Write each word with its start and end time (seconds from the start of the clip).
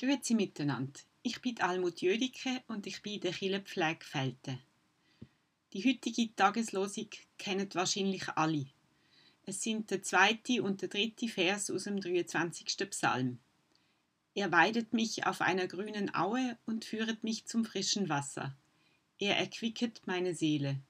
Grüezi 0.00 0.32
miteinander. 0.32 0.98
Ich 1.20 1.42
bin 1.42 1.60
Almut 1.60 2.00
Jödike 2.00 2.62
und 2.68 2.86
ich 2.86 3.02
bin 3.02 3.20
der 3.20 3.32
Kirchenpflege. 3.32 4.58
Die 5.74 5.84
heutige 5.84 6.34
Tageslosung 6.34 7.10
kennen 7.36 7.68
wahrscheinlich 7.74 8.26
alle. 8.30 8.64
Es 9.44 9.62
sind 9.62 9.90
der 9.90 10.02
zweite 10.02 10.62
und 10.62 10.80
der 10.80 10.88
dritte 10.88 11.28
Vers 11.28 11.70
aus 11.70 11.84
dem 11.84 12.00
23. 12.00 12.88
Psalm. 12.88 13.40
Er 14.32 14.50
weidet 14.50 14.94
mich 14.94 15.26
auf 15.26 15.42
einer 15.42 15.66
grünen 15.66 16.14
Aue 16.14 16.56
und 16.64 16.86
führet 16.86 17.22
mich 17.22 17.44
zum 17.44 17.66
frischen 17.66 18.08
Wasser. 18.08 18.56
Er 19.18 19.36
erquicket 19.36 20.00
meine 20.06 20.34
Seele. 20.34 20.80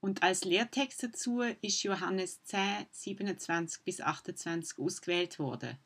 Und 0.00 0.22
als 0.22 0.44
Lehrtext 0.44 1.02
dazu 1.02 1.40
ist 1.40 1.82
Johannes 1.82 2.44
10, 2.44 2.60
27 2.90 3.82
bis 3.82 4.02
28 4.02 4.78
ausgewählt 4.78 5.38
worden. 5.38 5.78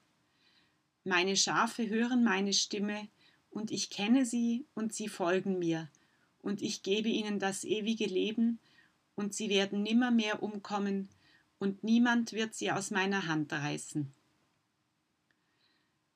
Meine 1.04 1.36
Schafe 1.36 1.88
hören 1.88 2.24
meine 2.24 2.52
Stimme, 2.52 3.08
und 3.50 3.70
ich 3.70 3.90
kenne 3.90 4.26
sie, 4.26 4.66
und 4.74 4.92
sie 4.92 5.08
folgen 5.08 5.58
mir, 5.58 5.88
und 6.42 6.62
ich 6.62 6.82
gebe 6.82 7.08
ihnen 7.08 7.38
das 7.38 7.64
ewige 7.64 8.06
Leben, 8.06 8.60
und 9.14 9.34
sie 9.34 9.48
werden 9.48 9.82
nimmermehr 9.82 10.42
umkommen, 10.42 11.08
und 11.58 11.82
niemand 11.84 12.32
wird 12.32 12.54
sie 12.54 12.70
aus 12.70 12.90
meiner 12.90 13.26
Hand 13.26 13.52
reißen. 13.52 14.12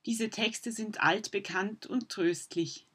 Diese 0.06 0.28
Texte 0.28 0.70
sind 0.70 1.00
altbekannt 1.00 1.86
und 1.86 2.10
tröstlich, 2.10 2.86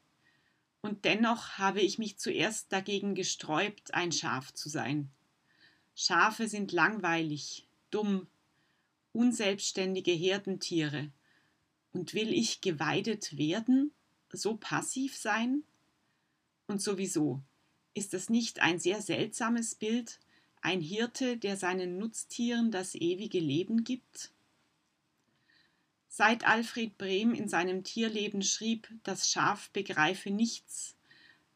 und 0.82 1.04
dennoch 1.04 1.58
habe 1.58 1.80
ich 1.80 1.98
mich 1.98 2.18
zuerst 2.18 2.72
dagegen 2.72 3.14
gesträubt, 3.14 3.92
ein 3.94 4.12
Schaf 4.12 4.54
zu 4.54 4.68
sein. 4.68 5.10
Schafe 5.94 6.48
sind 6.48 6.72
langweilig, 6.72 7.66
dumm, 7.90 8.28
unselbstständige 9.12 10.12
Herdentiere, 10.12 11.10
und 11.92 12.14
will 12.14 12.32
ich 12.32 12.60
geweidet 12.60 13.36
werden, 13.36 13.92
so 14.32 14.56
passiv 14.56 15.16
sein? 15.16 15.64
Und 16.66 16.80
sowieso, 16.80 17.42
ist 17.94 18.14
das 18.14 18.30
nicht 18.30 18.60
ein 18.60 18.78
sehr 18.78 19.02
seltsames 19.02 19.74
Bild, 19.74 20.20
ein 20.62 20.80
Hirte, 20.80 21.36
der 21.36 21.56
seinen 21.56 21.98
Nutztieren 21.98 22.70
das 22.70 22.94
ewige 22.94 23.40
Leben 23.40 23.82
gibt? 23.82 24.30
Seit 26.08 26.46
Alfred 26.46 26.98
Brehm 26.98 27.34
in 27.34 27.48
seinem 27.48 27.84
Tierleben 27.84 28.42
schrieb, 28.42 28.88
das 29.04 29.30
Schaf 29.30 29.70
begreife 29.70 30.30
nichts, 30.30 30.96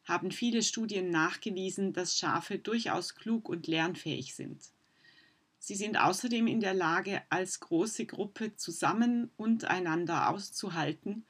haben 0.04 0.30
viele 0.30 0.62
Studien 0.62 1.10
nachgewiesen, 1.10 1.92
dass 1.92 2.18
Schafe 2.18 2.58
durchaus 2.58 3.14
klug 3.14 3.48
und 3.48 3.66
lernfähig 3.66 4.34
sind. 4.34 4.60
Sie 5.66 5.76
sind 5.76 5.96
außerdem 5.96 6.46
in 6.46 6.60
der 6.60 6.74
Lage, 6.74 7.22
als 7.30 7.58
große 7.58 8.04
Gruppe 8.04 8.54
zusammen 8.54 9.30
und 9.38 9.64
einander 9.64 10.28
auszuhalten, 10.28 11.24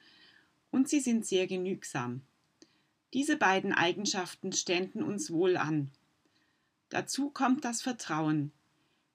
und 0.72 0.88
sie 0.88 0.98
sind 0.98 1.24
sehr 1.24 1.46
genügsam. 1.46 2.20
Diese 3.12 3.36
beiden 3.36 3.72
Eigenschaften 3.72 4.50
ständen 4.50 5.04
uns 5.04 5.30
wohl 5.30 5.56
an. 5.56 5.92
Dazu 6.88 7.30
kommt 7.30 7.64
das 7.64 7.80
Vertrauen. 7.80 8.50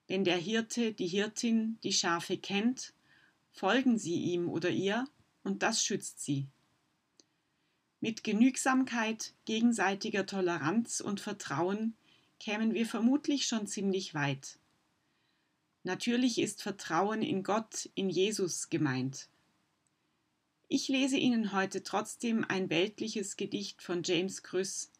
Wenn 0.07 0.23
der 0.23 0.37
Hirte, 0.37 0.93
die 0.93 1.07
Hirtin 1.07 1.77
die 1.83 1.91
Schafe 1.91 2.37
kennt, 2.37 2.93
folgen 3.51 3.97
sie 3.97 4.21
ihm 4.21 4.47
oder 4.47 4.69
ihr, 4.69 5.05
und 5.43 5.63
das 5.63 5.83
schützt 5.83 6.23
sie. 6.23 6.47
Mit 7.99 8.23
Genügsamkeit, 8.23 9.33
gegenseitiger 9.43 10.25
Toleranz 10.25 11.01
und 11.01 11.19
Vertrauen 11.19 11.97
kämen 12.39 12.73
wir 12.73 12.85
vermutlich 12.85 13.47
schon 13.47 13.67
ziemlich 13.67 14.13
weit. 14.13 14.59
Natürlich 15.83 16.39
ist 16.39 16.61
Vertrauen 16.61 17.21
in 17.21 17.43
Gott, 17.43 17.89
in 17.95 18.09
Jesus 18.09 18.69
gemeint. 18.69 19.29
Ich 20.67 20.87
lese 20.89 21.17
Ihnen 21.17 21.53
heute 21.53 21.83
trotzdem 21.83 22.45
ein 22.47 22.69
weltliches 22.69 23.37
Gedicht 23.37 23.81
von 23.81 24.03
James 24.03 24.43
Krüss, 24.43 24.91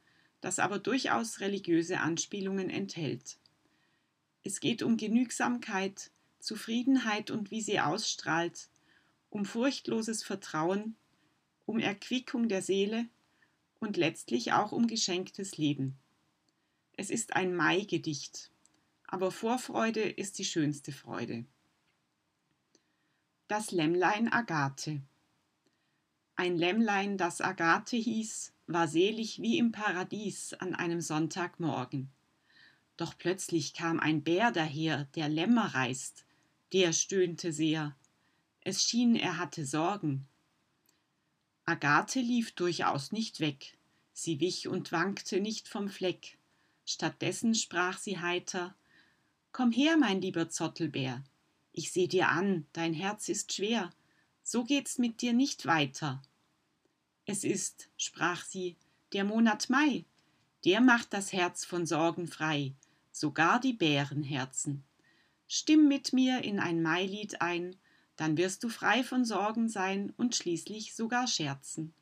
das 0.42 0.58
aber 0.58 0.80
durchaus 0.80 1.42
religiöse 1.42 2.00
Anspielungen 2.00 2.70
enthält. 2.70 3.38
Es 4.44 4.62
geht 4.62 4.82
um 4.82 4.96
Genügsamkeit, 4.96 6.12
Zufriedenheit 6.40 7.30
und 7.30 7.52
wie 7.52 7.62
sie 7.62 7.82
ausstrahlt, 7.82 8.70
um 9.30 9.44
furchtloses 9.44 10.24
Vertrauen, 10.24 10.96
um 11.66 11.80
Erquickung 11.80 12.48
der 12.48 12.62
Seele 12.62 13.06
und 13.80 13.98
letztlich 13.98 14.54
auch 14.54 14.72
um 14.72 14.88
geschenktes 14.88 15.58
Leben. 15.58 15.98
Es 16.96 17.10
ist 17.10 17.36
ein 17.36 17.54
Mai-Gedicht 17.54 18.50
aber 19.12 19.32
Vorfreude 19.32 20.02
ist 20.02 20.38
die 20.38 20.46
schönste 20.46 20.92
Freude. 20.92 21.46
Das 23.48 23.72
Lämmlein 23.72 24.32
Agathe 24.32 25.02
Ein 26.36 26.56
Lämmlein, 26.58 27.18
das 27.18 27.42
Agathe 27.42 27.98
hieß, 27.98 28.54
war 28.68 28.88
selig 28.88 29.42
wie 29.42 29.58
im 29.58 29.72
Paradies 29.72 30.54
an 30.54 30.76
einem 30.76 31.02
Sonntagmorgen. 31.02 32.12
Doch 32.98 33.18
plötzlich 33.18 33.74
kam 33.74 34.00
ein 34.00 34.24
Bär 34.24 34.52
daher, 34.52 35.06
der 35.16 35.28
Lämmer 35.28 35.74
reißt, 35.74 36.26
der 36.74 36.94
stöhnte 36.94 37.52
sehr. 37.52 37.96
Es 38.62 38.84
schien, 38.84 39.16
er 39.16 39.40
hatte 39.40 39.66
Sorgen. 39.66 40.28
Agathe 41.66 42.20
lief 42.20 42.52
durchaus 42.52 43.12
nicht 43.12 43.40
weg, 43.40 43.76
sie 44.14 44.40
wich 44.40 44.68
und 44.68 44.92
wankte 44.92 45.40
nicht 45.40 45.68
vom 45.68 45.90
Fleck. 45.90 46.38
Stattdessen 46.86 47.56
sprach 47.56 47.98
sie 47.98 48.20
heiter 48.20 48.76
Komm 49.52 49.72
her, 49.72 49.98
mein 49.98 50.22
lieber 50.22 50.50
Zottelbär. 50.50 51.24
Ich 51.72 51.92
seh 51.92 52.08
dir 52.08 52.30
an, 52.30 52.66
dein 52.74 52.94
Herz 52.94 53.30
ist 53.30 53.54
schwer. 53.54 53.90
So 54.44 54.64
geht's 54.64 54.98
mit 54.98 55.22
dir 55.22 55.34
nicht 55.34 55.66
weiter. 55.66 56.22
Es 57.26 57.44
ist, 57.44 57.90
sprach 57.98 58.44
sie, 58.46 58.76
der 59.14 59.24
Monat 59.24 59.70
Mai. 59.70 60.06
Der 60.66 60.82
macht 60.82 61.14
das 61.14 61.32
Herz 61.32 61.66
von 61.66 61.86
Sorgen 61.86 62.28
frei, 62.28 62.74
sogar 63.12 63.60
die 63.60 63.74
Bärenherzen. 63.74 64.84
Stimm 65.48 65.88
mit 65.88 66.14
mir 66.14 66.44
in 66.44 66.60
ein 66.60 66.82
Mailied 66.82 67.42
ein, 67.42 67.76
dann 68.16 68.38
wirst 68.38 68.64
du 68.64 68.70
frei 68.70 69.04
von 69.04 69.26
Sorgen 69.26 69.70
sein 69.70 70.14
und 70.18 70.36
schließlich 70.36 70.94
sogar 70.94 71.28
scherzen. 71.28 71.94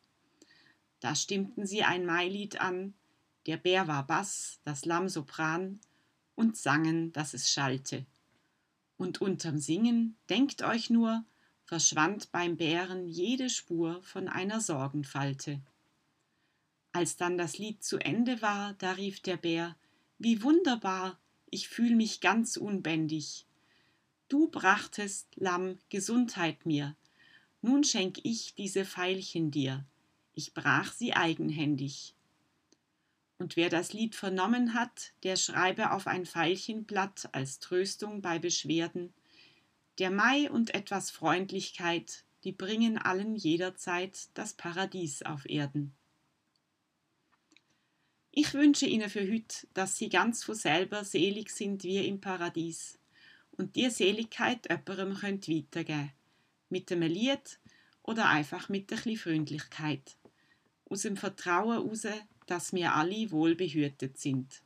Da 1.00 1.14
stimmten 1.14 1.66
sie 1.68 1.84
ein 1.84 2.06
Mailied 2.06 2.60
an, 2.60 2.96
der 3.46 3.58
Bär 3.58 3.88
war 3.88 4.06
Bass, 4.06 4.60
das 4.64 4.86
Lamm 4.86 5.08
Sopran, 5.08 5.80
und 6.38 6.56
sangen, 6.56 7.12
dass 7.12 7.34
es 7.34 7.52
schallte. 7.52 8.06
Und 8.96 9.20
unterm 9.20 9.58
Singen, 9.58 10.16
denkt 10.30 10.62
euch 10.62 10.90
nur, 10.90 11.26
verschwand 11.66 12.32
beim 12.32 12.56
Bären 12.56 13.08
jede 13.08 13.50
Spur 13.50 14.02
von 14.04 14.30
einer 14.30 14.62
Sorgenfalte. 14.62 15.60
Als 16.94 17.18
dann 17.18 17.38
das 17.38 17.58
Lied 17.58 17.84
zu 17.84 17.98
Ende 17.98 18.42
war, 18.42 18.74
da 18.76 18.94
rief 18.94 19.20
der 19.20 19.38
Bär, 19.38 19.76
wie 20.20 20.42
wunderbar, 20.44 21.20
ich 21.50 21.68
fühl 21.68 21.96
mich 21.96 22.22
ganz 22.22 22.56
unbändig. 22.56 23.46
Du 24.30 24.48
brachtest, 24.48 25.28
Lamm, 25.36 25.80
Gesundheit 25.90 26.66
mir, 26.66 26.96
nun 27.62 27.84
schenk 27.84 28.20
ich 28.24 28.54
diese 28.56 28.86
Veilchen 28.86 29.52
dir, 29.52 29.86
ich 30.34 30.54
brach 30.54 30.94
sie 30.94 31.14
eigenhändig. 31.14 32.14
Und 33.40 33.56
wer 33.56 33.70
das 33.70 33.94
Lied 33.94 34.16
vernommen 34.16 34.74
hat, 34.74 35.14
der 35.24 35.36
schreibe 35.36 35.92
auf 35.92 36.08
ein 36.08 36.26
Veilchenblatt 36.26 37.30
als 37.34 37.60
Tröstung 37.60 38.22
bei 38.22 38.40
Beschwerden. 38.40 39.14
Der 40.00 40.10
Mai 40.10 40.50
und 40.50 40.74
etwas 40.74 41.12
Freundlichkeit, 41.12 42.24
die 42.44 42.52
bringen 42.52 42.98
allen 42.98 43.36
jederzeit 43.36 44.30
das 44.34 44.54
Paradies 44.54 45.22
auf 45.22 45.48
Erden. 45.48 45.94
Ich 48.32 48.54
wünsche 48.54 48.86
Ihnen 48.86 49.10
für 49.10 49.24
hüt, 49.24 49.68
dass 49.74 49.98
Sie 49.98 50.10
ganz 50.10 50.44
von 50.44 50.56
selber 50.56 51.04
selig 51.04 51.50
sind 51.50 51.84
wie 51.84 52.06
im 52.08 52.22
Paradies 52.22 53.00
und 53.52 53.76
die 53.76 53.90
Seligkeit 53.90 54.70
öpperem 54.70 55.16
könnt 55.16 55.50
weitergeben. 55.50 56.12
Mit 56.70 56.92
einem 56.92 57.12
Lied 57.12 57.60
oder 58.04 58.30
einfach 58.30 58.70
mit 58.70 58.92
ein 58.92 58.96
bisschen 58.96 59.18
Freundlichkeit. 59.18 60.18
Aus 60.86 61.02
dem 61.02 61.18
Vertrauen 61.18 61.84
heraus, 61.84 62.06
dass 62.48 62.74
wir 62.74 62.94
alle 62.96 63.32
wohlbehütet 63.32 64.18
sind. 64.18 64.64